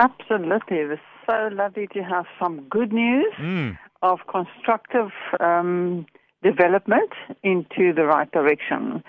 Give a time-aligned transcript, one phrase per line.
[0.00, 0.78] Absolutely.
[0.78, 3.78] It's so lovely to have some good news Mm.
[4.02, 6.06] of constructive um,
[6.42, 7.12] development
[7.44, 9.04] into the right direction.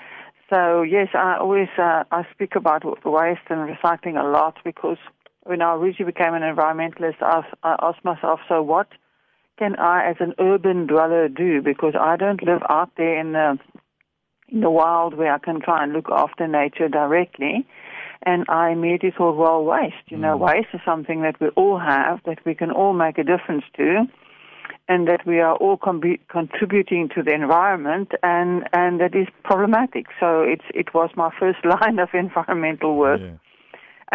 [0.52, 4.99] So yes, I always uh, I speak about waste and recycling a lot because
[5.45, 8.88] when I originally became an environmentalist, I, I asked myself, so what
[9.58, 11.62] can I, as an urban dweller, do?
[11.62, 13.57] Because I don't live out there in the
[14.49, 17.66] in the wild where I can try and look after nature directly.
[18.27, 19.96] And I immediately thought, well, waste.
[20.07, 20.40] You know, mm.
[20.40, 24.05] waste is something that we all have, that we can all make a difference to,
[24.88, 30.07] and that we are all com- contributing to the environment, and and that is problematic.
[30.20, 33.38] So it's it was my first line of environmental work Yeah.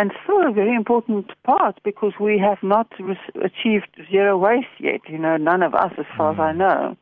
[0.01, 5.03] And still a very important part because we have not re- achieved zero waste yet.
[5.07, 6.97] You know, none of us, as far as I know.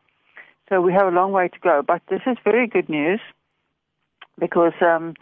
[0.68, 1.80] So we have a long way to go.
[1.86, 3.20] But this is very good news
[4.36, 5.14] because um,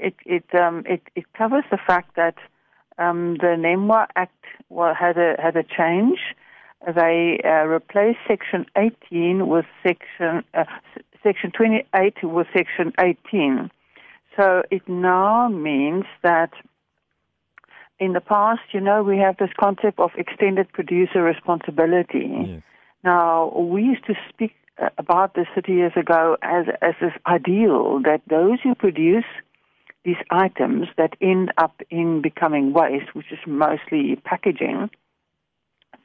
[0.00, 2.34] it it, um, it it covers the fact that
[2.98, 6.18] um, the NEMWA Act wa- had a had a change.
[6.84, 10.64] They uh, replaced Section 18 with Section uh,
[11.22, 13.70] Section 28 with Section 18.
[14.36, 16.50] So it now means that
[18.00, 22.30] in the past, you know, we have this concept of extended producer responsibility.
[22.46, 22.62] Yes.
[23.04, 28.00] Now, we used to speak uh, about this 30 years ago as, as this ideal
[28.04, 29.24] that those who produce
[30.04, 34.88] these items that end up in becoming waste, which is mostly packaging,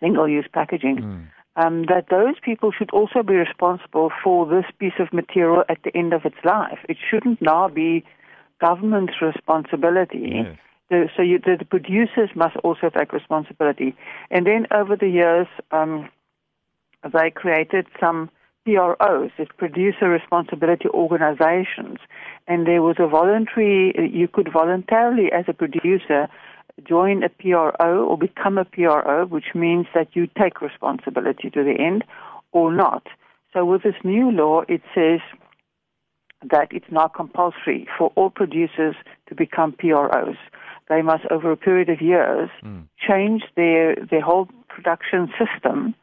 [0.02, 5.14] single use packaging, um, that those people should also be responsible for this piece of
[5.14, 6.80] material at the end of its life.
[6.90, 8.04] It shouldn't now be
[8.60, 10.44] government's responsibility.
[10.44, 10.58] Yes.
[10.90, 13.96] The, so you, the, the producers must also take responsibility.
[14.30, 16.10] And then over the years, um,
[17.04, 18.30] they created some
[18.66, 22.00] PROs, it's producer responsibility organizations,
[22.48, 26.28] and there was a voluntary, you could voluntarily as a producer
[26.84, 31.76] join a PRO or become a PRO, which means that you take responsibility to the
[31.80, 32.04] end
[32.52, 33.08] or not.
[33.54, 35.20] So with this new law, it says
[36.50, 38.96] that it's now compulsory for all producers
[39.28, 40.38] to become PROs.
[40.90, 42.50] They must, over a period of years,
[42.98, 45.96] change their, their whole production system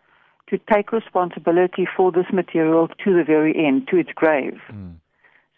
[0.49, 4.61] to take responsibility for this material to the very end, to its grave.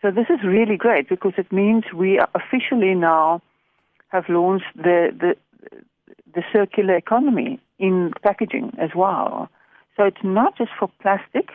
[0.03, 3.41] So this is really great because it means we are officially now
[4.09, 5.35] have launched the, the,
[6.35, 9.49] the circular economy in packaging as well.
[9.97, 11.49] So it's not just for plastic,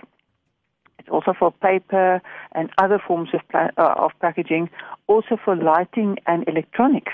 [0.97, 2.21] it's also for paper
[2.53, 4.69] and other forms of, pla- uh, of packaging,
[5.07, 7.13] also for lighting and electronics,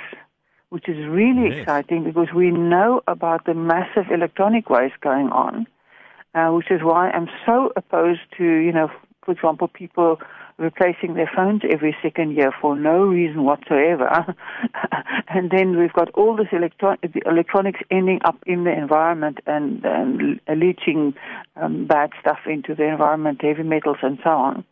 [0.76, 1.60] which is really Yes.
[1.60, 5.66] exciting because we know about the massive electronic waste going on,
[6.34, 8.92] uh, which is why I'm so opposed to, you know,
[9.24, 10.20] for example, people
[10.58, 14.36] replacing their phones every second year for no reason whatsoever.
[15.30, 20.42] and then we've got all this the electronics ending up in the environment and, and
[20.60, 21.14] leaching
[21.56, 24.66] um, bad stuff into the environment, heavy metals and so on.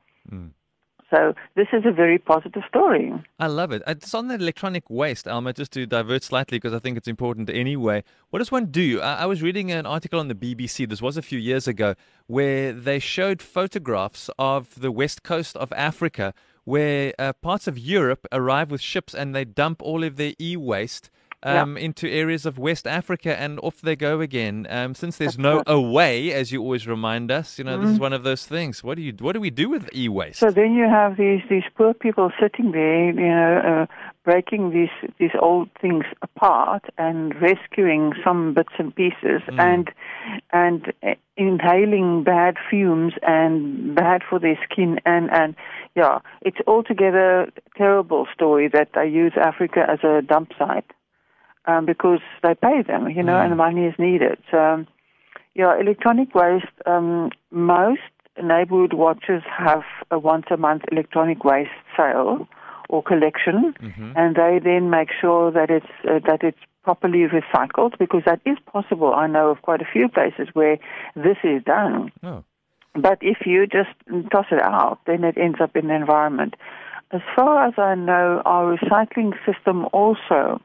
[1.13, 3.13] So this is a very positive story.
[3.39, 3.83] I love it.
[3.85, 7.51] It's on the electronic waste, Elma, just to divert slightly because I think it's important
[7.51, 8.03] anyway.
[8.31, 8.99] What does one do?
[8.99, 11.93] I, I was reading an article on the BBC, this was a few years ago,
[12.25, 16.33] where they showed photographs of the west coast of Africa
[16.65, 20.55] where uh, parts of Europe arrive with ships and they dump all of their e
[20.55, 21.09] waste.
[21.43, 24.65] Um, Into areas of West Africa and off they go again.
[24.69, 28.13] Um, since there's no away, as you always remind us, you know this is one
[28.13, 28.83] of those things.
[28.83, 30.39] What do you what do we do with e-waste?
[30.39, 35.11] So then you have these these poor people sitting there, you know, uh, breaking these
[35.19, 39.91] these old things apart and rescuing some bits and pieces, and
[40.51, 45.55] and uh, inhaling bad fumes and bad for their skin, and and
[45.95, 50.89] yeah, it's altogether a terrible story that they use Africa as a dump site
[51.65, 54.37] um, because they pay them, you know, and the money is needed.
[54.51, 54.87] So, um,
[55.55, 56.65] yeah, electronic waste.
[56.85, 58.01] Um, most
[58.41, 62.47] neighborhood watches have a once a month electronic waste sale
[62.89, 63.73] or collection,
[64.15, 68.57] and they then make sure that it's uh, that it's properly recycled because that is
[68.65, 69.13] possible.
[69.13, 70.77] I know of quite a few places where
[71.15, 72.11] this is done.
[72.23, 72.43] Oh.
[72.95, 73.89] But if you just
[74.31, 76.55] toss it out, then it ends up in the environment.
[77.11, 80.61] As far as I know, our recycling system also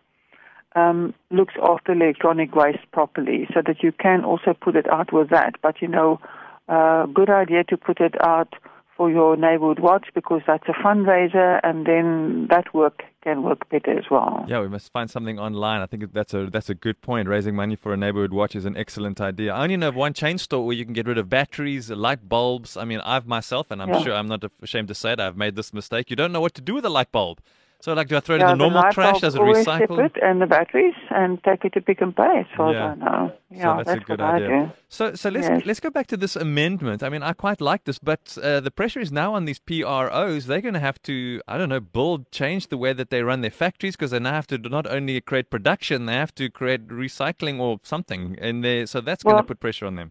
[0.76, 5.30] um, looks after electronic waste properly so that you can also put it out with
[5.30, 5.54] that.
[5.62, 6.20] But you know,
[6.68, 8.54] uh, good idea to put it out
[8.96, 13.96] for your neighborhood watch because that's a fundraiser and then that work can work better
[13.96, 14.44] as well.
[14.48, 15.80] Yeah, we must find something online.
[15.82, 17.28] I think that's a that's a good point.
[17.28, 19.54] Raising money for a neighborhood watch is an excellent idea.
[19.54, 22.28] I only know of one chain store where you can get rid of batteries, light
[22.28, 22.76] bulbs.
[22.76, 24.00] I mean, I've myself, and I'm Yeah.
[24.02, 26.10] sure I'm not ashamed to say it, I've made this mistake.
[26.10, 27.40] You don't know what to do with a light bulb.
[27.80, 29.20] So, like, do I throw it Yeah, in the normal light trash?
[29.20, 29.78] Does it always recycle?
[29.78, 32.92] separate and the batteries and take it to Pick n Pay as far Yeah.
[32.92, 33.28] as I know.
[33.30, 34.48] So Yeah, that's, a good what I idea.
[34.48, 34.70] do.
[34.88, 35.62] So, so let's Yes.
[35.64, 37.02] let's go back to this amendment.
[37.04, 40.46] I mean, I quite like this, but uh, the pressure is now on these PROs.
[40.46, 43.42] They're going to have to, I don't know, build, change the way that they run
[43.42, 46.88] their factories because they now have to not only create production, they have to create
[46.88, 48.88] recycling or something and.
[48.88, 50.10] So that's going to put pressure on them.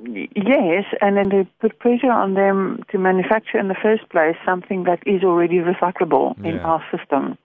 [0.00, 4.84] Yes, and then they put pressure on them to manufacture in the first place something
[4.84, 7.36] that is already recyclable in our system.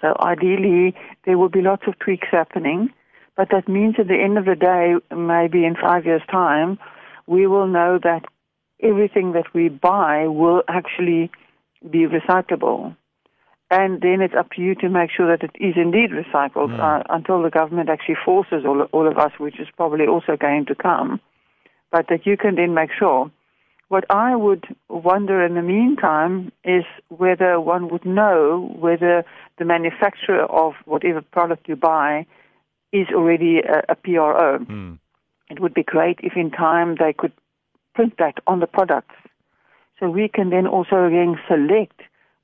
[0.00, 0.94] So ideally,
[1.24, 2.90] there will be lots of tweaks happening,
[3.36, 6.78] but that means at the end of the day, maybe in five years' time,
[7.26, 8.24] we will know that
[8.82, 11.30] everything that we buy will actually
[11.88, 12.96] be recyclable.
[13.70, 17.04] And then it's up to you to make sure that it is indeed recycled uh,
[17.08, 20.74] until the government actually forces all, all of us, which is probably also going to
[20.74, 21.20] come
[21.90, 23.30] but that you can then make sure.
[23.88, 29.24] What I would wonder in the meantime is whether one would know whether
[29.58, 32.24] the manufacturer of whatever product you buy
[32.92, 34.58] is already a, a PRO.
[34.58, 34.94] Hmm.
[35.50, 37.32] It would be great if in time they could
[37.94, 39.16] print that on the products.
[39.98, 42.00] So we can then also again select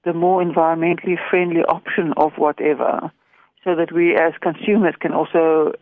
[0.06, 3.11] the more environmentally friendly option of whatever
[3.64, 5.73] so that we as consumers can also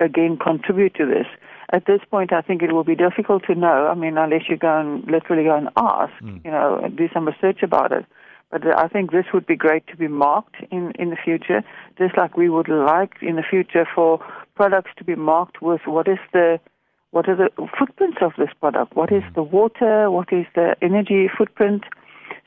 [0.00, 1.26] again contribute to this.
[1.72, 3.88] At this point, I think it will be difficult to know.
[3.88, 6.38] I mean, unless you go and literally go and ask, hmm.
[6.44, 8.06] you know, do some research about it.
[8.50, 11.64] But I think this would be great to be marked in, in the future,
[11.98, 14.24] just like we would like in the future for
[14.54, 16.60] products to be marked with what is the
[17.10, 18.96] what are the footprints of this product?
[18.96, 19.34] What is hmm.
[19.34, 20.10] the water?
[20.10, 21.82] What is the energy footprint?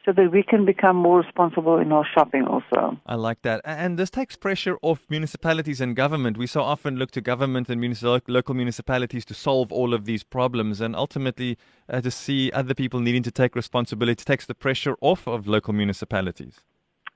[0.06, 2.96] So that we can become more responsible in our shopping also.
[3.08, 3.62] I like that.
[3.66, 6.38] And this takes pressure off municipalities and government.
[6.38, 10.24] We so often look to government and municipal, local municipalities to solve all of these
[10.24, 11.58] problems, and ultimately
[11.90, 15.74] uh, to see other people needing to take responsibility takes the pressure off of local
[15.74, 16.60] municipalities.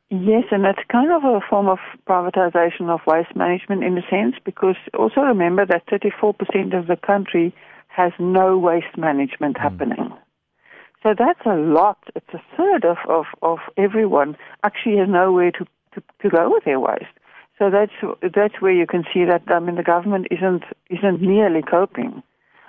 [0.09, 1.77] Yes, and that's kind of a form of
[2.07, 7.53] privatization of waste management in a sense, because also remember that 34% of the country
[7.89, 10.11] has no waste management happening.
[11.03, 11.97] So that's a lot.
[12.15, 16.65] It's a third of, of, of everyone actually has nowhere to, to, to go with
[16.65, 17.05] their waste.
[17.57, 17.91] So that's
[18.33, 22.23] that's where you can see that I mean the government isn't isn't nearly coping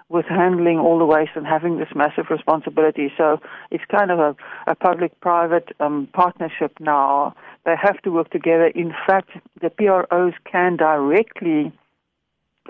[0.08, 3.12] with handling all the waste and having this massive responsibility.
[3.16, 3.38] So
[3.70, 4.34] it's kind of a,
[4.66, 7.36] a public-private um, partnership now.
[7.64, 8.66] They have to work together.
[8.66, 9.30] In fact,
[9.62, 11.72] the PROs can directly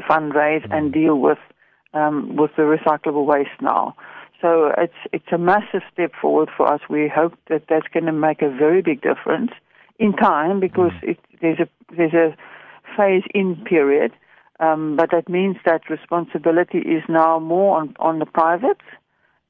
[0.00, 1.38] fundraise and deal with
[1.94, 3.96] um, with the recyclable waste now.
[4.40, 6.80] So it's it's a massive step forward for us.
[6.88, 9.50] We hope that that's going to make a very big difference
[9.98, 12.34] in time because it, there's a there's a
[12.96, 14.12] phase in period,
[14.58, 18.80] um, but that means that responsibility is now more on on the private,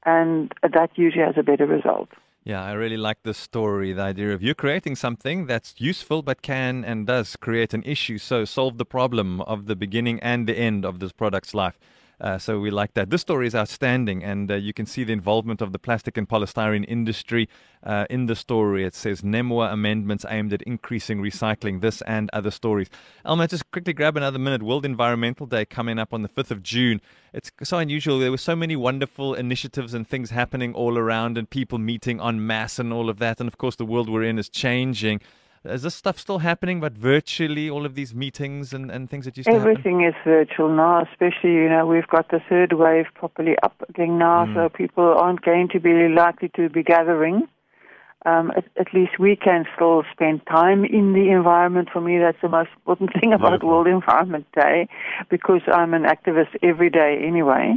[0.05, 2.09] and that usually has a better result.
[2.43, 3.93] Yeah, I really like this story.
[3.93, 8.17] The idea of you creating something that's useful but can and does create an issue.
[8.17, 11.77] So solve the problem of the beginning and the end of this product's life.
[12.21, 13.09] Uh, so we like that.
[13.09, 16.29] This story is outstanding, and uh, you can see the involvement of the plastic and
[16.29, 17.49] polystyrene industry
[17.83, 18.85] uh, in the story.
[18.85, 21.81] It says NEMWA amendments aimed at increasing recycling.
[21.81, 22.89] This and other stories.
[23.25, 24.61] Elma, just quickly grab another minute.
[24.61, 27.01] World Environmental Day coming up on the 5th of June.
[27.33, 28.19] It's so unusual.
[28.19, 32.45] There were so many wonderful initiatives and things happening all around, and people meeting en
[32.45, 33.39] masse and all of that.
[33.39, 35.21] And of course, the world we're in is changing.
[35.63, 39.37] Is this stuff still happening, but virtually, all of these meetings and, and things that
[39.37, 39.69] used to happen?
[39.69, 44.17] Everything is virtual now, especially, you know, we've got the third wave properly up again
[44.17, 44.55] now, Mm.
[44.55, 47.47] so people aren't going to be likely to be gathering.
[48.25, 51.89] Um, at, at least we can still spend time in the environment.
[51.91, 53.63] For me, that's the most important thing about.
[53.63, 54.87] World Environment Day
[55.29, 57.75] because I'm an activist every day anyway.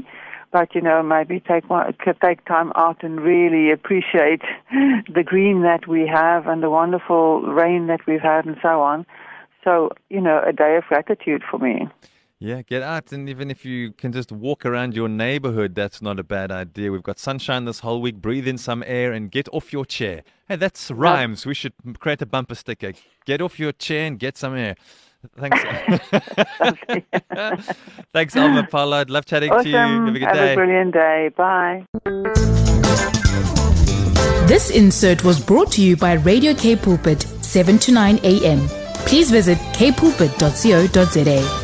[0.54, 1.92] But, you know, maybe take, one,
[2.22, 4.42] take time out and really appreciate
[5.12, 9.04] the green that we have and the wonderful rain that we've had and so on.
[9.64, 11.88] So, you know, a day of gratitude for me.
[12.38, 13.10] Yeah, get out.
[13.10, 16.92] And even if you can just walk around your neighborhood, that's not a bad idea.
[16.92, 18.22] We've got sunshine this whole week.
[18.22, 20.22] Breathe in some air and get off your chair.
[20.46, 21.46] Hey, that's rhymes.
[21.46, 22.92] We should create a bumper sticker.
[23.26, 24.76] Get off your chair and get some air.
[25.38, 25.60] Thanks.
[28.12, 29.10] Thanks, Elma Pollard.
[29.10, 29.64] Love chatting awesome.
[29.64, 29.76] to you.
[29.76, 30.52] Have a good Have day.
[30.52, 31.30] a brilliant day.
[31.36, 31.84] Bye.
[34.46, 38.60] This insert was brought to you by Radio K Pulpit, 7 to 9 a.m.
[39.06, 41.63] Please visit kpulpit.co.za.